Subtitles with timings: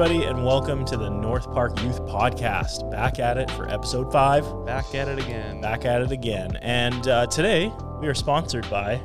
[0.00, 2.90] Hey, everybody, and welcome to the North Park Youth Podcast.
[2.90, 4.46] Back at it for episode five.
[4.64, 5.60] Back at it again.
[5.60, 6.56] Back at it again.
[6.62, 8.96] And uh, today we are sponsored by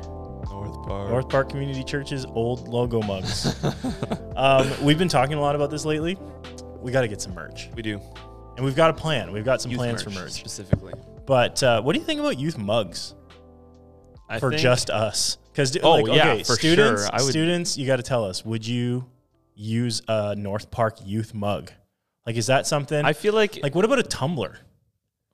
[0.50, 1.10] North Park.
[1.10, 3.62] North Park Community Church's old logo mugs.
[4.36, 6.16] um, we've been talking a lot about this lately.
[6.80, 8.00] We got to get some merch, We do.
[8.56, 9.32] and we've got a plan.
[9.32, 10.32] We've got some Youth plans for merch.
[10.32, 10.94] specifically.
[11.26, 13.14] But uh, what do you think about youth mugs
[14.30, 15.36] I for think- just us?
[15.52, 17.10] Because Oh, like, yeah, okay, for students, sure.
[17.12, 18.46] I would- students, you got to tell us.
[18.46, 19.10] Would you
[19.56, 21.72] use a North Park youth mug?
[22.26, 23.04] Like, is that something?
[23.04, 24.58] I feel like like, what about a tumbler?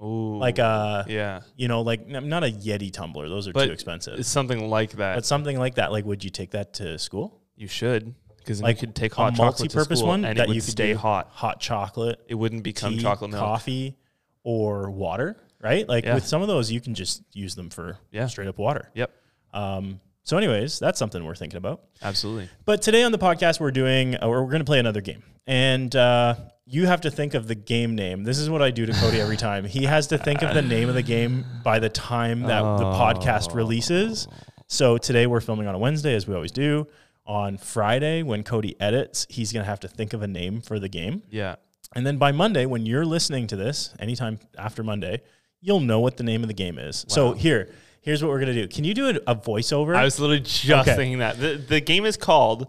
[0.03, 3.67] Ooh, Like a yeah, you know, like n- not a Yeti tumbler; those are But
[3.67, 4.19] too expensive.
[4.19, 5.15] it's something like that.
[5.15, 7.39] But something like that, like, would you take that to school?
[7.55, 10.37] you should because Like you could take a hot chocolate to multi-purpose school one and
[10.39, 11.29] that it would you could stay do hot.
[11.31, 13.41] Hot chocolate, It wouldn't become tea, chocolate milk.
[13.41, 13.97] coffee,
[14.43, 15.87] or water, right?
[15.89, 16.15] Like Yeah.
[16.15, 18.27] with some of those, you can just use them for Yeah.
[18.27, 18.91] straight up water.
[18.95, 19.13] Yep,
[19.55, 21.83] Um, so, anyways, that's something we're thinking about.
[22.03, 22.49] absolutely.
[22.65, 25.23] But today on the podcast, we're doing, uh, we're going to play another game.
[25.47, 28.23] And uh, you have to think of the game name.
[28.23, 29.65] This is what I do to Cody every time.
[29.65, 32.85] He has to think of the name of the game by the time that the
[32.85, 34.29] podcast releases.
[34.69, 36.87] So today we're filming on a Wednesday, as we always do.
[37.27, 40.79] On Friday, when Cody edits, he's going to have to think of a name for
[40.79, 41.23] the game.
[41.31, 41.57] Yeah,
[41.95, 45.23] And then by Monday, when you're listening to this, anytime after Monday,
[45.61, 47.05] you'll know what the name of the game is.
[47.09, 48.69] So here, here's what we're to do.
[48.69, 49.97] Can you do a, a voiceover?
[49.97, 50.95] I was literally just Okay.
[50.97, 52.69] thinking that the the game is called.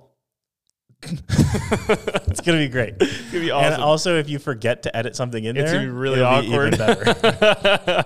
[1.06, 2.96] it's to be great.
[3.00, 3.74] It's gonna be awesome.
[3.74, 6.22] And also, if you forget to edit something in It's there, it's gonna be really
[6.22, 6.78] awkward.
[6.78, 8.06] better.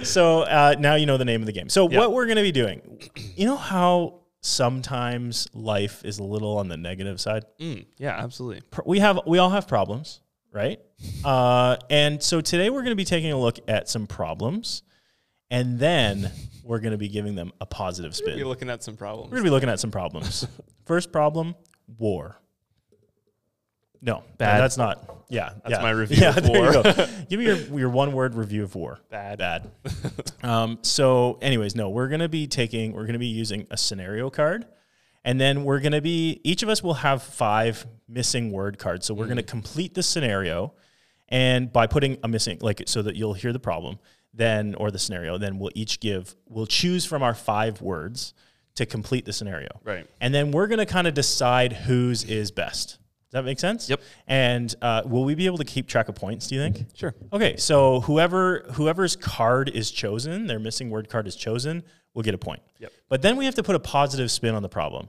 [0.04, 1.68] so uh, now you know the name of the game.
[1.68, 1.98] So Yeah.
[1.98, 2.80] what we're to be doing,
[3.36, 7.44] you know how sometimes life is a little on the negative side.
[7.60, 8.62] Mm, yeah, absolutely.
[8.86, 10.20] We have we all have problems,
[10.52, 10.80] right?
[11.24, 14.82] Uh, and so today we're going to be taking a look at some problems,
[15.52, 16.32] and then
[16.64, 18.38] we're going to be giving them a positive spin.
[18.38, 19.30] You're looking at some problems.
[19.30, 20.46] We're going to be looking at some problems.
[20.86, 21.54] First problem:
[21.98, 22.38] war.
[24.00, 24.60] No, Bad.
[24.60, 25.24] That's not.
[25.28, 25.82] Yeah, That's yeah.
[25.82, 26.82] my review Yeah, of there you war.
[27.30, 28.98] Give me your your one word review of war.
[29.10, 29.38] Bad.
[29.38, 29.70] Bad.
[30.42, 32.92] um, so, anyways, no, we're gonna be taking.
[32.92, 34.66] We're gonna be using a scenario card,
[35.24, 36.40] and then we're gonna be.
[36.42, 39.06] Each of us will have five missing word cards.
[39.06, 40.74] So we're gonna complete the scenario,
[41.28, 44.00] and by putting a missing, like, so that you'll hear the problem,
[44.34, 46.34] then or the scenario, then we'll each give.
[46.48, 48.34] We'll choose from our five words
[48.74, 49.68] to complete the scenario.
[49.84, 50.06] Right.
[50.20, 52.98] And then we're going to kind of decide whose is best.
[53.30, 53.88] Does that make sense?
[53.88, 54.00] Yep.
[54.26, 56.48] And uh, will we be able to keep track of points?
[56.48, 56.86] Do you think?
[56.94, 57.14] Sure.
[57.32, 61.82] Okay, so whoever whoever's card is chosen, their missing word card is chosen,
[62.14, 62.62] We'll get a point.
[62.78, 62.92] Yep.
[63.08, 65.08] But then we have to put a positive spin on the problem.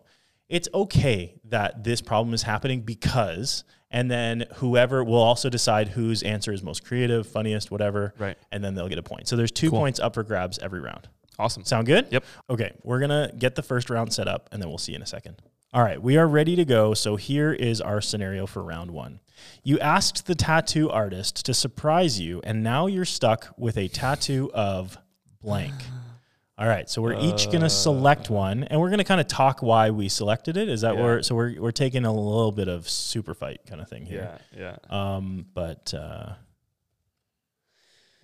[0.49, 3.63] It's okay that this problem is happening because,
[3.93, 8.13] and then whoever will also decide whose answer is most creative, funniest, whatever.
[8.17, 8.37] Right.
[8.51, 9.29] And then they'll get a point.
[9.29, 9.79] So there's two Cool.
[9.79, 11.07] points up for grabs every round.
[11.39, 11.63] Awesome.
[11.63, 12.07] Sound good?
[12.11, 12.25] Yep.
[12.49, 15.05] Okay, we're gonna get the first round set up and then we'll see in a
[15.05, 15.41] second.
[15.73, 16.93] All right, we are ready to go.
[16.93, 19.19] So here is our scenario for round one.
[19.63, 24.51] You asked the tattoo artist to surprise you, and now you're stuck with a tattoo
[24.53, 24.97] of
[25.41, 25.73] blank.
[26.55, 29.89] All right, so we're each gonna select one, and we're gonna kind of talk why
[29.89, 30.69] we selected it.
[30.69, 31.01] Is that Yeah.
[31.03, 31.23] where?
[31.23, 34.37] So we're we're taking a little bit of super fight kind of thing here.
[34.55, 34.77] Yeah.
[34.91, 35.15] Yeah.
[35.15, 36.33] Um, but uh,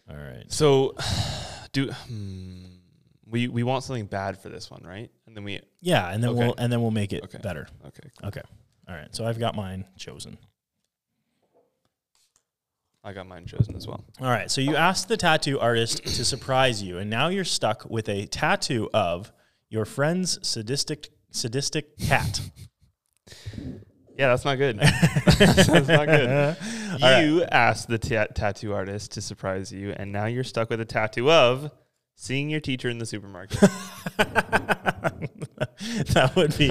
[0.09, 0.45] all right.
[0.51, 0.95] So,
[1.71, 2.65] do hmm,
[3.25, 5.09] we we want something bad for this one, right?
[5.25, 6.39] And then we Yeah, and then Okay.
[6.39, 7.39] we'll and then we'll make it Okay.
[7.41, 7.67] better.
[7.87, 8.09] okay.
[8.23, 8.41] Okay.
[8.87, 9.13] All right.
[9.15, 10.37] So I've got mine chosen.
[13.03, 14.03] I got mine chosen as well.
[14.19, 14.51] All right.
[14.51, 18.25] So you asked the tattoo artist to surprise you, and now you're stuck with a
[18.25, 19.31] tattoo of
[19.69, 22.41] your friend's sadistic sadistic cat.
[24.17, 24.77] Yeah, that's not good.
[25.37, 26.57] that's not good.
[27.01, 27.21] right.
[27.21, 30.85] You asked the ta- tattoo artist to surprise you, and now you're stuck with a
[30.85, 31.71] tattoo of
[32.15, 33.57] seeing your teacher in the supermarket.
[36.09, 36.67] that would be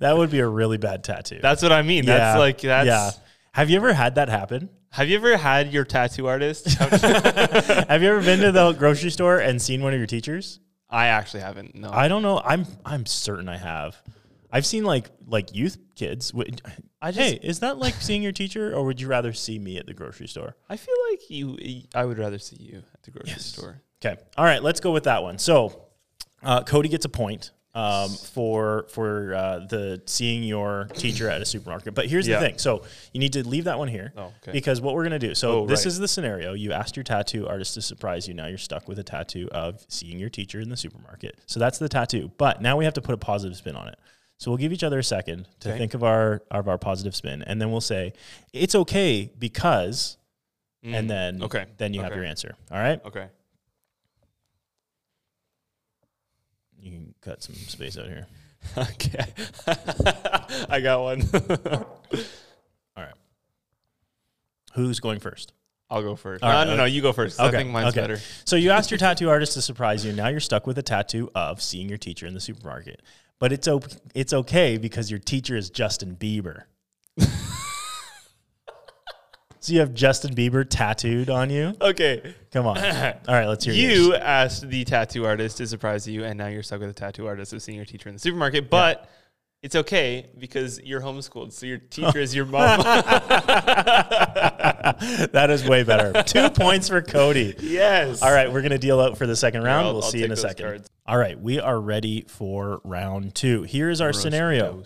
[0.00, 1.38] that would be a really bad tattoo.
[1.42, 2.06] that's what I mean.
[2.06, 2.86] That's like that's.
[2.86, 3.10] yeah.
[3.52, 4.70] Have you ever had that happen?
[4.96, 6.66] Have you ever had your tattoo artist?
[6.78, 10.58] Have you ever been to the grocery store and seen one of your teachers?
[10.88, 11.74] I actually haven't.
[11.74, 11.90] No.
[11.92, 12.40] I don't know.
[12.42, 13.94] I'm I'm certain I have.
[14.50, 16.32] I've seen like like youth kids.
[17.02, 17.18] I just.
[17.20, 19.92] Hey, is that like seeing your teacher, or would you rather see me at the
[19.92, 20.56] grocery store?
[20.70, 21.58] I feel like you.
[21.94, 23.44] I would rather see you at the grocery Yes.
[23.44, 23.82] store.
[24.02, 25.38] Okay, all right, let's go with that one.
[25.38, 25.88] So,
[26.42, 31.44] uh, Cody gets a point um, for for uh, the seeing your teacher at a
[31.44, 31.94] supermarket.
[31.94, 32.40] But here's Yeah.
[32.40, 32.82] the thing: so
[33.12, 34.52] you need to leave that one here Oh, okay.
[34.52, 35.34] because what we're gonna do.
[35.34, 35.86] So Oh, this right.
[35.86, 38.32] is the scenario: you asked your tattoo artist to surprise you.
[38.34, 41.38] Now you're stuck with a tattoo of seeing your teacher in the supermarket.
[41.46, 42.30] So that's the tattoo.
[42.38, 43.98] But now we have to put a positive spin on it.
[44.38, 45.78] So we'll give each other a second to Okay.
[45.78, 48.14] think of our of our positive spin, and then we'll say
[48.54, 50.16] it's okay because,
[50.82, 51.66] and Mm, then okay.
[51.76, 52.54] then you have your answer.
[52.70, 53.04] All right.
[53.04, 53.26] Okay.
[56.86, 58.26] You can cut some space out here.
[58.76, 59.24] Okay.
[60.68, 61.22] I got one.
[61.32, 61.84] All
[62.96, 63.14] right.
[64.74, 65.52] Who's going first?
[65.88, 66.42] I'll go first.
[66.42, 66.84] All no, right, no, no.
[66.84, 67.38] You go first.
[67.38, 68.00] I think mine's okay.
[68.00, 68.18] better.
[68.44, 70.10] So you asked your tattoo artist to surprise you.
[70.10, 73.02] And now you're stuck with a tattoo of seeing your teacher in the supermarket.
[73.38, 73.82] But it's o-
[74.14, 76.62] it's okay because your teacher is Justin Bieber.
[79.66, 81.74] So you have Justin Bieber tattooed on you.
[81.80, 82.34] Okay.
[82.52, 82.78] Come on.
[82.78, 82.84] All
[83.34, 84.18] right, let's hear You yours.
[84.22, 87.52] asked the tattoo artist to surprise you, and now you're stuck with a tattoo artist
[87.52, 88.70] of seeing your teacher in the supermarket.
[88.70, 89.08] But
[89.62, 92.78] it's okay because you're homeschooled, so your teacher is your mom.
[95.32, 96.22] that is way better.
[96.22, 97.54] Two points for Cody.
[97.60, 98.22] yes.
[98.22, 99.86] All right, we're going to deal out for the second round.
[99.86, 100.64] I'll- we'll I'll see you in a second.
[100.66, 100.88] cards.
[101.06, 103.62] All right, we are ready for round two.
[103.64, 104.82] Here's our scenario.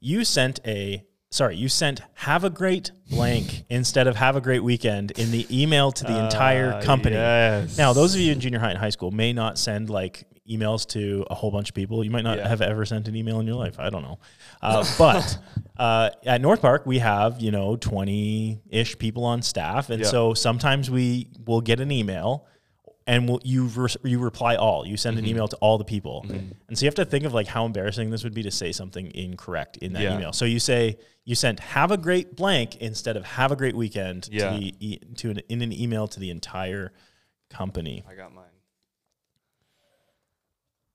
[0.00, 4.62] You sent a sorry, you sent have a great blank instead of have a great
[4.62, 7.16] weekend in the email to the entire Ah, company.
[7.16, 7.76] yes.
[7.76, 10.86] Now, those of you in junior high and high school may not send like emails
[10.88, 12.04] to a whole bunch of people.
[12.04, 12.48] You might not Yeah.
[12.48, 13.78] have ever sent an email in your life.
[13.78, 14.18] I don't know.
[14.62, 15.38] Uh, but
[15.76, 19.90] uh, at North Park, we have, you know, 20 ish people on staff.
[19.90, 20.08] And Yeah.
[20.08, 22.46] so sometimes we will get an email
[23.06, 24.86] and we'll, you, re- you reply all.
[24.86, 25.30] You send an Mm-hmm.
[25.30, 26.24] email to all the people.
[26.68, 28.70] And so you have to think of like how embarrassing this would be to say
[28.72, 30.14] something incorrect in that Yeah.
[30.16, 30.32] email.
[30.32, 34.28] So you say, you sent have a great blank instead of have a great weekend
[34.30, 34.50] Yeah.
[34.52, 36.92] to the, to an, in an email to the entire
[37.50, 38.04] company.
[38.08, 38.44] I got mine.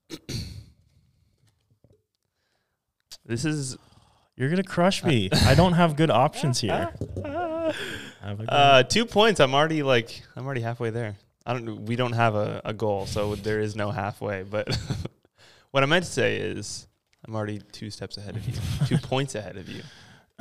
[3.26, 3.78] this is
[4.36, 5.30] You're gonna crush me.
[5.46, 6.90] I don't have good options here.
[8.22, 9.40] Have a good- uh, two points.
[9.40, 11.18] I'm already like I'm already halfway there.
[11.48, 11.86] I don't.
[11.86, 14.44] We don't have a, a goal, so there is no halfway.
[14.44, 14.78] But
[15.72, 16.88] what I meant to say is
[17.26, 18.54] I'm already two steps ahead of you,
[18.86, 19.82] two points ahead of you.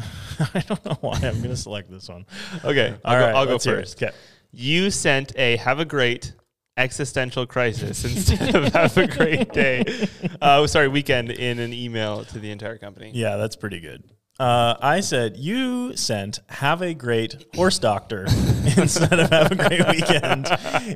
[0.52, 2.26] I don't know why I'm gonna select this one.
[2.64, 3.82] Okay, I'll All go, right, I'll go let's hear it.
[3.82, 4.02] first.
[4.02, 4.12] Okay.
[4.50, 6.34] You sent a have a great
[6.76, 10.08] existential crisis instead of have a great day.
[10.42, 13.12] Uh, sorry, weekend in an email to the entire company.
[13.14, 14.02] Yeah, that's pretty good.
[14.38, 18.24] Uh, I said you sent have a great horse doctor
[18.76, 20.46] instead of have a great weekend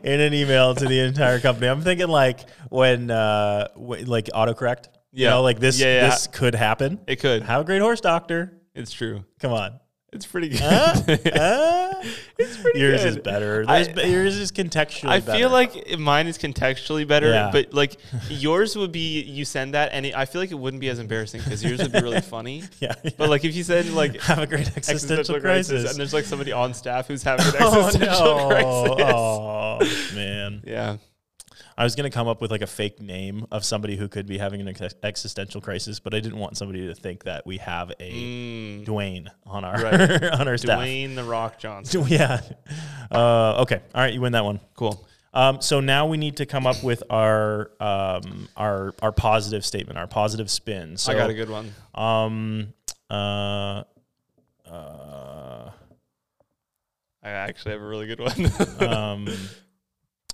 [0.04, 1.66] in an email to the entire company.
[1.68, 4.88] I'm thinking like when uh, w- like autocorrect.
[5.12, 5.30] You Yeah.
[5.30, 6.10] know, like this Yeah, yeah.
[6.10, 7.00] this could happen.
[7.06, 7.42] It could.
[7.42, 8.60] Have a great horse doctor.
[8.74, 9.24] It's true.
[9.40, 9.80] Come on.
[10.12, 10.60] It's pretty good.
[10.62, 10.94] Uh,
[11.40, 12.02] uh,
[12.38, 13.08] it's pretty yours good.
[13.08, 13.64] is better.
[13.68, 15.38] I- yours is contextually I better.
[15.38, 17.50] feel like mine is contextually better, Yeah.
[17.52, 17.96] but like
[18.28, 20.98] yours would be you send that, and it, I feel like it wouldn't be as
[20.98, 22.64] embarrassing because yours would be really funny.
[22.80, 22.94] yeah.
[23.16, 25.88] But like if you said like have a great existential, crisis.
[25.90, 29.78] and there's like somebody on staff who's having an existential oh, existential no.
[29.78, 30.12] crisis.
[30.12, 30.62] Oh, man.
[30.66, 30.96] Yeah,
[31.80, 34.26] I was going to come up with like a fake name of somebody who could
[34.26, 37.56] be having an ex- existential crisis, but I didn't want somebody to think that we
[37.56, 40.24] have a mm, Dwayne on our Right.
[40.40, 40.78] on our staff.
[40.78, 42.04] Dwayne the Rock Johnson.
[42.08, 42.42] Yeah.
[43.10, 43.80] Uh, okay.
[43.94, 44.12] All right.
[44.12, 44.60] You win that one.
[44.74, 45.08] Cool.
[45.32, 49.98] Um, so now we need to come up with our um, our our positive statement,
[49.98, 50.98] our positive spin.
[50.98, 51.72] So I got a good one.
[51.94, 52.74] Um.
[53.08, 53.84] Uh.
[54.70, 55.70] Uh.
[57.22, 58.86] I actually have a really good one.
[58.86, 59.28] um.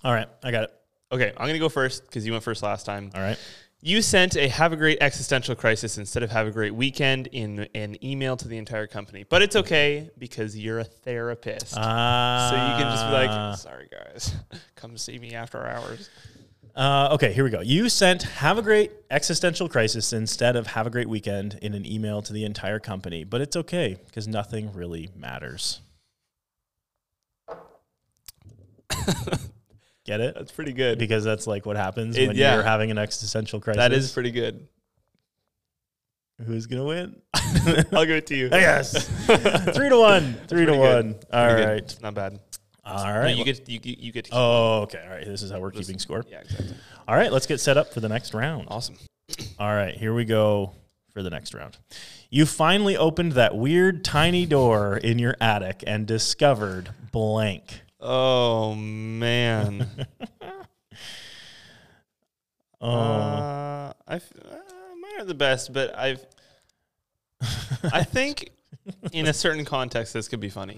[0.02, 0.28] All right.
[0.42, 0.72] I got it.
[1.12, 3.10] Okay, I'm gonna go first because you went first last time.
[3.14, 3.38] All right.
[3.82, 7.68] You sent a have a great existential crisis instead of have a great weekend in
[7.74, 9.24] an email to the entire company.
[9.28, 11.76] But it's okay because you're a therapist.
[11.76, 14.34] Uh, so you can just be like, sorry guys,
[14.74, 16.08] come see me after hours.
[16.74, 17.60] Uh, okay, here we go.
[17.62, 21.86] You sent "Have a great existential crisis" instead of "Have a great weekend" in an
[21.86, 25.80] email to the entire company, but it's okay because nothing really matters.
[30.06, 30.34] Get it?
[30.36, 30.98] That's pretty good.
[30.98, 32.54] Because that's like what happens It- when yeah.
[32.54, 33.78] you're having an existential crisis.
[33.78, 34.66] That is pretty good.
[36.44, 37.16] Who's gonna win?
[37.34, 38.48] I'll give it to you.
[38.52, 39.08] yes,
[39.74, 40.34] three to one.
[40.48, 41.12] Three to pretty one.
[41.12, 41.26] good.
[41.32, 41.94] All Pretty good.
[42.02, 42.38] Not bad.
[42.84, 45.02] All right, No, you get you, get- you get to keep oh, okay.
[45.02, 45.24] All right.
[45.26, 46.24] This is how we're keeping score.
[46.30, 46.76] Yeah, exactly.
[47.08, 47.32] All right.
[47.32, 48.68] Let's get set up for the next round.
[48.68, 48.96] Awesome.
[49.58, 50.72] All right, here we go
[51.12, 51.78] for the next round.
[52.30, 57.80] You finally opened that weird tiny door in your attic and discovered blank.
[58.00, 59.88] Oh man.
[62.78, 64.18] Oh, Uh, I uh,
[65.00, 66.24] mine are the best, but I've
[67.92, 68.50] I think
[69.12, 70.76] in a certain context this could be funny.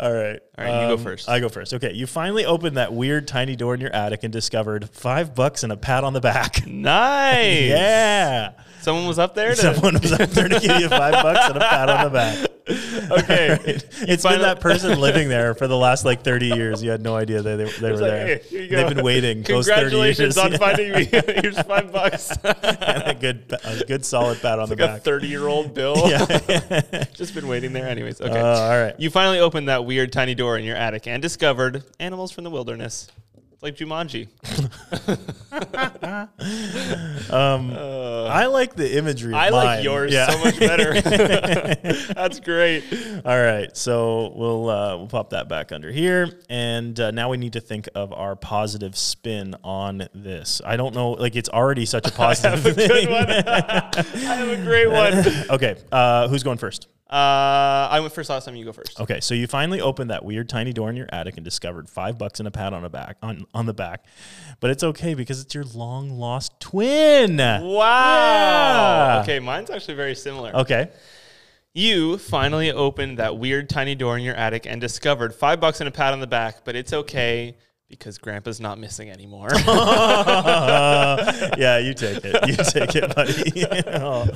[0.00, 0.40] all right.
[0.58, 1.28] All right, you go Um, first.
[1.28, 1.74] I go first.
[1.74, 5.62] Okay, you finally opened that weird tiny door in your attic and discovered five bucks
[5.64, 6.66] and a pat on the back.
[6.66, 7.68] Nice.
[7.68, 8.52] yeah.
[8.80, 9.50] Someone was up there.
[9.54, 12.10] To, Someone was up there to give you five bucks and a pat on the
[12.10, 12.48] back.
[13.12, 13.48] Okay.
[13.50, 13.84] Right.
[14.08, 16.82] It's been that person living there for the last like 30 years.
[16.82, 18.26] You had no idea they, they, they were like, there.
[18.26, 18.76] "Hey, here you go.
[18.76, 19.52] They've been waiting 30.
[19.64, 21.04] Congratulations on finding me.
[21.10, 22.30] Here's five bucks.
[22.42, 25.02] and a good, a good solid pat on the like a back.
[25.02, 26.08] thirty-year-old bill.
[26.08, 27.04] yeah.
[27.14, 27.88] Just been waiting there.
[27.88, 28.38] Anyways, okay.
[28.40, 28.94] Uh, all right.
[28.98, 32.50] You finally opened that weird tiny door in your attic and discovered animals from the
[32.50, 33.08] wilderness.
[33.52, 34.28] It's like Jumanji.
[37.30, 39.34] um, Uh, I like the imagery.
[39.34, 40.30] I like yours Yeah.
[40.30, 41.00] so much better.
[42.14, 42.84] That's great.
[43.24, 47.36] All right, so we'll uh, we'll pop that back under here, and uh, now we
[47.36, 50.60] need to think of our positive spin on this.
[50.64, 53.30] I don't know, like it's already such a positive I have A Good one.
[53.30, 55.24] I have a great one.
[55.50, 56.88] okay, uh, who's going first?
[57.10, 58.56] Uh, I went first last time.
[58.56, 58.98] You go first.
[58.98, 62.16] Okay, so you finally opened that weird tiny door in your attic and discovered five
[62.16, 64.06] bucks and a pat on a back on on the back,
[64.60, 67.36] but it's okay because it's your long lost twin.
[67.36, 67.66] Wow.
[69.16, 69.20] Yeah.
[69.22, 70.56] Okay, mine's actually very similar.
[70.56, 70.88] Okay.
[71.74, 75.88] You finally opened that weird tiny door in your attic and discovered five bucks and
[75.88, 77.56] a pat on the back, but it's okay
[77.88, 79.48] because Grandpa's not missing anymore.
[81.58, 82.48] yeah, you take it.
[82.48, 83.66] You take it, buddy.
[83.94, 84.28] oh.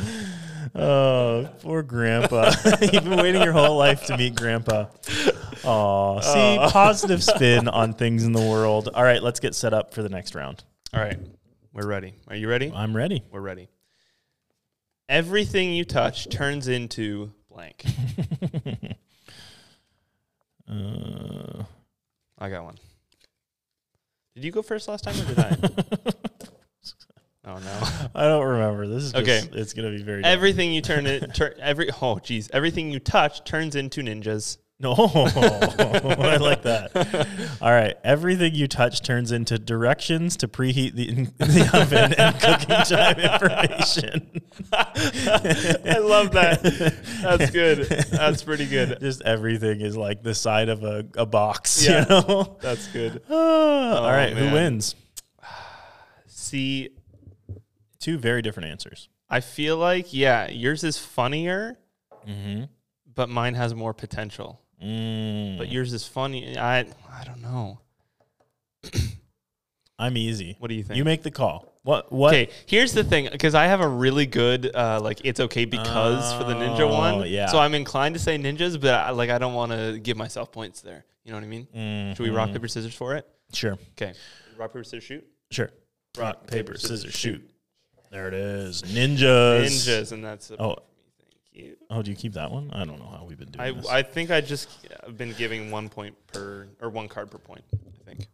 [0.75, 2.53] oh, poor Grandpa.
[2.81, 4.87] You've been waiting your whole life to meet Grandpa.
[5.65, 8.91] Oh, see, positive spin on things in the world.
[8.93, 10.65] All right, let's get set up for the next round.
[10.93, 11.19] All right,
[11.77, 12.15] we're ready.
[12.27, 12.73] Are you ready?
[12.75, 13.23] I'm ready.
[13.31, 13.69] We're ready.
[15.11, 17.85] Everything you touch turns into blank.
[20.69, 21.63] Uh,
[22.41, 22.75] I got one.
[24.35, 25.57] Did you go first last time or did I?
[27.45, 28.09] oh no.
[28.17, 28.89] I don't remember.
[28.89, 29.61] This is just, Okay.
[29.61, 33.45] It's gonna be very Everything you turn it tur- every oh geez, everything you touch
[33.45, 34.59] turns into ninjas.
[34.81, 37.57] No, I like that.
[37.63, 41.07] All right, everything you touch turns into directions to preheat the,
[41.39, 44.43] the oven and cooking time information.
[44.75, 46.61] I love that.
[47.23, 47.87] That's good.
[48.11, 48.99] That's pretty good.
[49.01, 51.83] Just everything is like the side of a, a box.
[51.87, 52.03] Yeah.
[52.03, 52.59] You know.
[52.61, 53.23] That's good.
[53.31, 53.33] Ah,
[54.05, 54.49] all right, man.
[54.49, 54.95] who wins?
[56.27, 56.91] See,
[57.99, 59.09] Two very different answers.
[59.31, 61.79] I feel like yeah, yours is funnier,
[62.29, 62.65] Mm-hmm.
[63.15, 64.61] but mine has more potential.
[64.83, 66.59] Mm, But yours is funny.
[66.59, 67.79] I I don't know.
[69.99, 70.57] I'm easy.
[70.59, 70.99] What do you think?
[70.99, 71.73] You make the call.
[71.83, 72.13] What?
[72.13, 72.35] What?
[72.35, 76.35] Okay, here's the thing, because I have a really good uh, like it's okay because
[76.35, 77.27] for the ninja one.
[77.29, 77.47] yeah.
[77.47, 80.53] So I'm inclined to say ninjas, but I, like I don't want to give myself
[80.53, 81.05] points there.
[81.25, 82.15] You know what I mean?
[82.15, 82.55] Should we rock Mhm.
[82.55, 83.27] paper scissors for it?
[83.53, 83.79] Sure.
[83.93, 84.13] Okay.
[84.59, 85.27] Rock paper scissors shoot.
[85.51, 85.71] Sure.
[86.19, 87.51] Rock, Rock, paper, paper, scissors, scissors, shoot.
[88.11, 88.83] There it is.
[88.83, 89.65] Ninjas.
[89.67, 90.77] Ninjas, and that's a Oh.
[91.57, 91.77] You.
[91.89, 92.71] Oh, do you keep that one?
[92.73, 93.89] I don't know how we've been doing I, this.
[93.89, 94.69] I think I just
[95.05, 97.65] have been giving one point per or one card per point.
[97.73, 98.27] I think.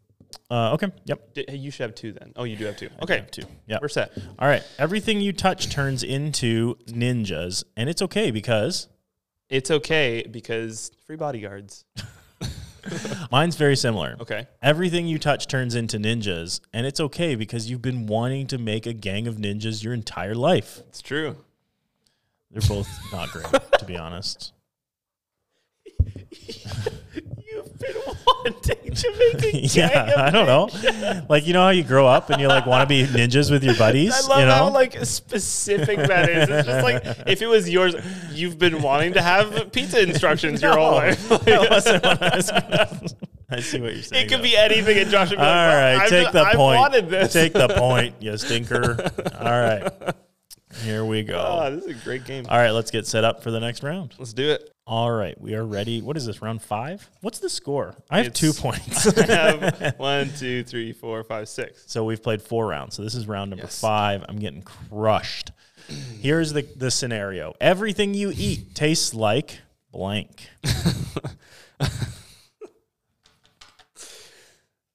[0.50, 0.88] uh, okay.
[1.04, 1.34] Yep.
[1.34, 2.32] D- hey, you should have two then.
[2.34, 2.88] Oh, you do have two.
[3.02, 3.44] Okay, have two.
[3.66, 3.80] Yep.
[3.80, 4.10] we're set.
[4.38, 4.62] All right.
[4.78, 8.88] Everything you touch turns into ninjas, and it's okay because
[9.48, 11.84] It's okay because free bodyguards.
[13.30, 14.16] mine's very similar.
[14.20, 14.48] Okay.
[14.60, 18.86] Everything you touch turns into ninjas, and it's okay because you've been wanting to make
[18.86, 20.80] a gang of ninjas your entire life.
[20.88, 21.36] It's true.
[22.52, 23.46] They're both not great,
[23.78, 24.52] to be honest.
[26.34, 27.94] You've been
[28.26, 28.60] wanting
[28.94, 30.68] to make a gang yeah, I don't know.
[31.28, 33.62] Like you know how you grow up and you like want to be ninjas with
[33.64, 34.12] your buddies.
[34.12, 34.52] I love you know?
[34.54, 36.48] how like specific that is.
[36.48, 37.94] It's just like if it was yours,
[38.32, 41.30] you've been wanting to have pizza instructions your whole No, life.
[41.30, 42.98] what I
[43.50, 44.24] I see what you're saying.
[44.24, 44.42] it could though.
[44.44, 46.78] be anything, and Josh would be All like, right, "I've take just- the I've point.
[46.78, 47.32] wanted this.
[47.34, 48.96] Take the point, you stinker.
[49.38, 50.14] All right.
[50.84, 51.38] Here we go.
[51.46, 52.46] Oh, this is a great game.
[52.48, 54.14] All right, let's get set up for the next round.
[54.18, 54.70] Let's do it.
[54.86, 56.02] All right, we are ready.
[56.02, 57.08] What is this, round five?
[57.20, 57.94] What's the score?
[58.10, 59.06] I have It's- two points.
[59.18, 61.84] I have one, two, three, four, five, six.
[61.86, 62.96] so we've played four rounds.
[62.96, 63.80] So this is round number Yes.
[63.80, 64.24] five.
[64.28, 65.52] I'm getting crushed.
[66.20, 69.60] Here's the, the scenario everything you eat tastes like
[69.92, 70.48] blank.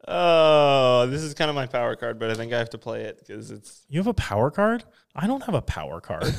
[0.07, 3.01] Oh, this is kind of my power card, but I think I have to play
[3.01, 3.83] it because it's.
[3.89, 4.85] You have a power card?
[5.15, 6.33] I don't have a power card.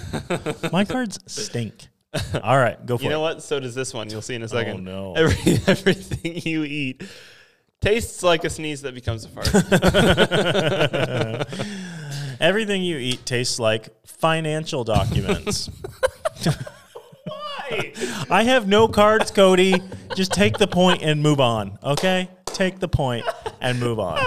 [0.73, 1.89] My cards stink.
[2.43, 3.05] All right, go for it.
[3.05, 3.13] You it.
[3.13, 3.43] know what?
[3.43, 4.09] So does this one.
[4.09, 4.89] You'll see in a oh, second.
[4.89, 5.15] Oh, no.
[5.17, 7.03] Every, everything you eat
[7.81, 9.49] tastes like a sneeze that becomes a fart.
[12.41, 15.69] Everything you eat tastes like financial documents.
[17.25, 17.93] Why?
[18.31, 19.83] I have no cards, Cody.
[20.15, 21.79] Just take the point and move on.
[21.83, 22.31] Okay?
[22.59, 23.25] Take the point
[23.61, 24.19] and move on.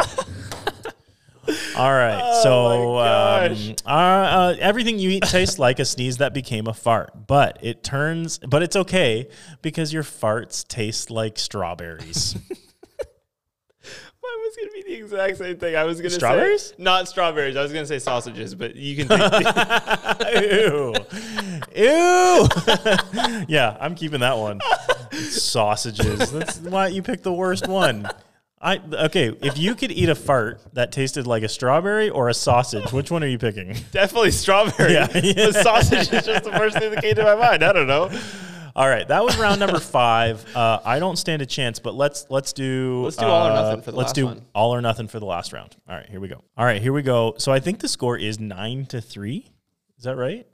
[1.75, 2.39] All right.
[2.43, 3.69] so Oh gosh.
[3.69, 7.57] um, uh, uh, everything you eat tastes like a sneeze that became a fart, but
[7.61, 8.37] it turns.
[8.39, 9.27] But it's okay
[9.61, 12.35] because your farts taste like strawberries.
[14.23, 15.75] Mine was gonna be the exact same thing.
[15.75, 16.67] I was gonna Strawberries?
[16.69, 17.57] say not strawberries.
[17.57, 19.07] I was gonna say sausages, but you can.
[19.07, 19.47] Think
[20.51, 20.93] Ew.
[21.75, 22.47] Ew.
[23.49, 24.61] yeah, I'm keeping that one.
[25.29, 26.31] Sausages.
[26.31, 28.07] That's why you picked the worst one.
[28.63, 32.33] I okay, if you could eat a fart that tasted like a strawberry or a
[32.33, 33.75] sausage, which one are you picking?
[33.91, 34.93] definitely strawberry.
[34.93, 35.33] Yeah, yeah.
[35.51, 37.63] The sausage is just the first thing that came to my mind.
[37.63, 38.11] I don't know.
[38.75, 40.45] All right, that was round number five.
[40.55, 43.61] Uh, I don't stand a chance, but let's let's do Let's do all or uh,
[43.63, 44.41] nothing for the let's last do one.
[44.53, 45.75] all or nothing for the last round.
[45.89, 46.41] All right, here we go.
[46.55, 47.33] All right, here we go.
[47.37, 49.47] So I think the score is nine to three.
[49.97, 50.45] Is that right?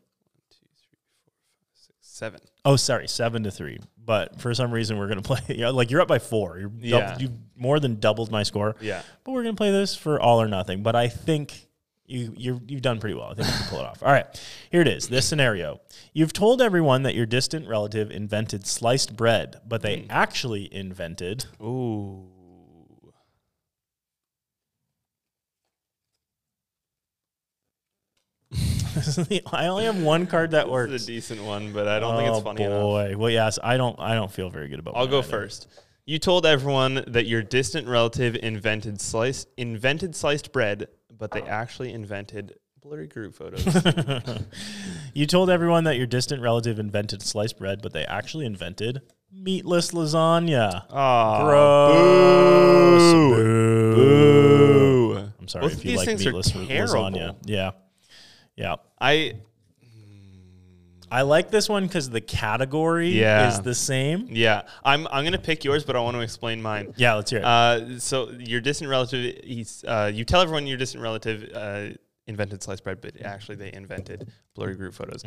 [2.02, 2.40] Seven.
[2.66, 3.80] Oh, sorry, seven to three.
[4.08, 5.42] But for some reason, we're gonna play.
[5.50, 6.58] Yeah, like you're up by four.
[6.58, 7.18] You're Yeah.
[7.20, 8.76] you've more than doubled my score.
[8.80, 9.04] Yeah.
[9.24, 10.82] But we're gonna play this for all or nothing.
[10.82, 11.68] But I think
[12.08, 13.30] you you're, you've done pretty well.
[13.30, 14.02] I think you can pull it off.
[14.02, 14.26] All right,
[14.72, 15.10] here it is.
[15.10, 15.82] This scenario:
[16.14, 20.08] You've told everyone that your distant relative invented sliced bread, but they hmm.
[20.10, 21.46] actually invented.
[21.62, 22.37] Ooh.
[29.52, 30.92] I only have one card that This works.
[30.94, 32.82] is a decent one, but I don't think it's Oh, funny enough.
[32.82, 33.16] boy.
[33.18, 34.00] Well, yes, I don't.
[34.00, 34.96] I don't feel very good about.
[34.96, 35.68] I'll go first.
[36.06, 41.92] You told everyone that your distant relative invented sliced invented sliced bread, but they actually
[41.92, 43.66] invented blurry group photos.
[45.14, 49.02] you told everyone that your distant relative invented sliced bread, but they actually invented
[49.34, 50.86] meatless lasagna.
[50.90, 53.14] Aw, Gross.
[53.14, 53.96] boo.
[53.96, 53.96] Boo.
[53.96, 55.30] Boo.
[55.40, 57.36] I'm sorry Both if you these like meatless lasagna.
[57.44, 57.72] Yeah.
[58.58, 58.76] Yeah.
[59.00, 59.36] I
[61.10, 63.48] I like this one because the category Yeah.
[63.48, 64.28] is the same.
[64.30, 66.94] yeah, I'm I'm gonna pick yours, but I want to explain mine.
[66.98, 67.46] Yeah, let's hear it.
[67.46, 71.96] Uh, so your distant relative, he's, uh, you tell everyone your distant relative uh,
[72.26, 75.24] invented sliced bread, but actually they invented blurry group photos.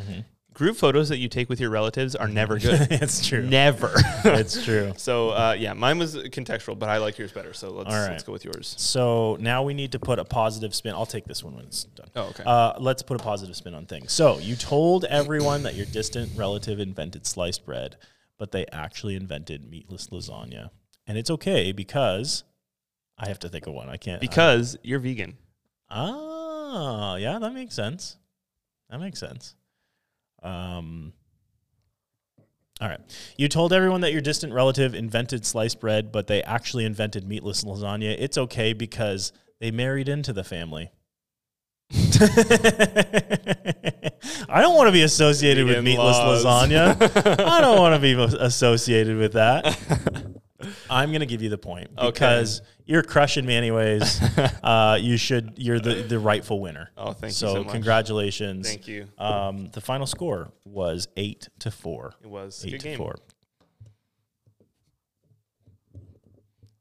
[0.53, 2.87] Group photos that you take with your relatives are never good.
[2.91, 3.41] it's true.
[3.41, 3.93] never.
[4.25, 4.91] it's true.
[4.97, 7.53] so uh, yeah, mine was contextual, but I like yours better.
[7.53, 8.09] So let's right.
[8.09, 8.75] let's go with yours.
[8.77, 10.93] So now we need to put a positive spin.
[10.93, 12.09] I'll take this one when it's done.
[12.17, 12.43] Oh, okay.
[12.45, 14.11] Uh, let's put a positive spin on things.
[14.11, 17.95] So you told everyone that your distant relative invented sliced bread,
[18.37, 20.69] but they actually invented meatless lasagna,
[21.07, 22.43] and it's okay because
[23.17, 23.87] I have to think of one.
[23.87, 25.37] I can't because you're vegan.
[25.89, 28.17] Oh, yeah, that makes sense.
[28.89, 29.55] That makes sense.
[30.41, 31.13] Um,
[32.79, 32.99] all right.
[33.37, 37.63] You told everyone that your distant relative invented sliced bread, but they actually invented meatless
[37.63, 38.15] lasagna.
[38.17, 40.91] It's okay because they married into the family.
[44.49, 46.45] I don't want to be associated with meatless laws.
[46.45, 47.39] lasagna.
[47.45, 49.77] I don't want to be associated with that.
[50.89, 52.45] I'm going to give you the point Okay.
[52.85, 54.21] You're crushing me anyways.
[54.63, 55.53] uh, you should.
[55.57, 56.89] You're the the rightful winner.
[56.97, 57.73] Oh, thank so you so much.
[57.73, 58.67] congratulations.
[58.67, 59.07] Thank you.
[59.17, 62.13] Um, the final score was eight to four.
[62.23, 62.97] It was a Eight good to game.
[62.97, 63.15] four.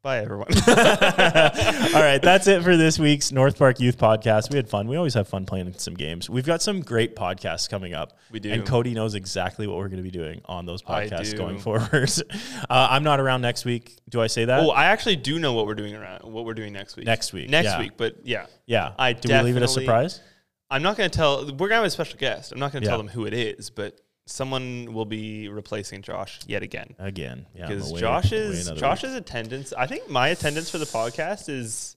[0.02, 0.46] Bye everyone.
[0.66, 4.50] All right, that's it for this week's North Park Youth Podcast.
[4.50, 4.88] We had fun.
[4.88, 6.30] We always have fun playing some games.
[6.30, 8.16] We've got some great podcasts coming up.
[8.30, 8.50] We do.
[8.50, 11.92] And Cody knows exactly what we're going to be doing on those podcasts going forward.
[12.70, 13.98] uh, I'm not around next week.
[14.08, 14.60] Do I say that?
[14.60, 17.04] oh, I actually do know what we're doing around what we're doing next week.
[17.04, 17.78] Next week, Next yeah.
[17.78, 18.46] week, but yeah.
[18.64, 18.94] yeah.
[18.98, 20.22] I Do we leave it a surprise?
[20.70, 21.44] I'm not going to tell.
[21.44, 22.52] We're going to have a special guest.
[22.52, 22.92] I'm not going to Yeah.
[22.92, 26.94] tell them who it is, but someone will be replacing Josh yet again.
[26.98, 27.46] Again.
[27.54, 27.66] Yeah.
[27.66, 31.96] Because away- Josh's away another Josh's attendance, I think my attendance for the podcast is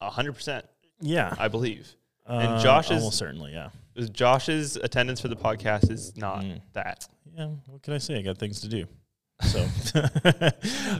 [0.00, 0.64] hundred percent.
[1.00, 1.34] Yeah.
[1.38, 1.88] I believe.
[2.26, 3.70] Uh, Josh's- almost certainly, yeah.
[4.12, 6.60] Josh's attendance for the podcast is not Mm.
[6.74, 7.08] that.
[7.36, 8.16] Yeah, what can I say?
[8.18, 8.86] I got things to do.
[9.42, 9.64] So,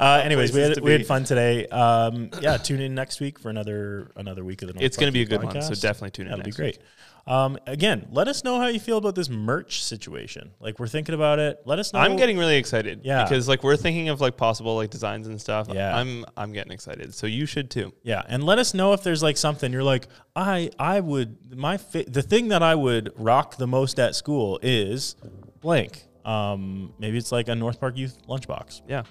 [0.01, 1.67] uh, anyways, we had, we had fun today.
[1.67, 4.75] Um, yeah, tune in next week for another another week of the.
[4.75, 6.31] North It's going to be a Youth good one, so definitely tune in.
[6.31, 6.77] That'll be great.
[6.79, 6.87] week.
[7.29, 10.51] Um, again, let us know how you feel about this merch situation.
[10.61, 11.61] Like we're thinking about it.
[11.67, 11.99] Let us know.
[11.99, 13.01] I'm getting really excited.
[13.05, 13.25] Yeah.
[13.25, 15.69] Because like we're thinking of like possible like designs and stuff.
[15.71, 15.95] Yeah.
[15.95, 17.15] I'm I'm getting excited.
[17.15, 17.93] So you should too.
[18.03, 21.77] Yeah, and let us know if there's like something you're like, I I would my
[21.77, 25.15] fa- the thing that I would rock the most at school is
[25.61, 26.08] blank.
[26.29, 28.83] Um, maybe it's like a North Park Youth lunchbox.
[28.87, 29.05] Yeah.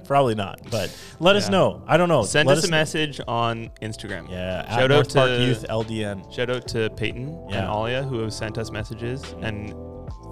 [0.04, 1.82] Probably not, but let us know.
[1.86, 2.24] I don't know.
[2.24, 2.76] Send Let us a know.
[2.76, 4.28] message on Instagram.
[4.28, 6.34] Yeah, Shout out North Park Youth LDN.
[6.34, 7.72] Shout out to Peyton and Yeah.
[7.72, 9.22] Alia who have sent us messages.
[9.42, 9.70] And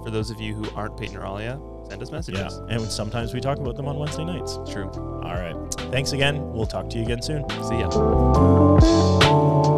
[0.03, 2.39] for those of you who aren't Peyton or Alia, send us messages.
[2.39, 2.83] Yeah, messages.
[2.83, 4.57] and sometimes we talk about them on Wednesday nights.
[4.69, 4.89] True.
[5.23, 5.55] All right.
[5.91, 6.51] Thanks again.
[6.51, 7.47] We'll talk to you again soon.
[7.63, 9.76] See ya.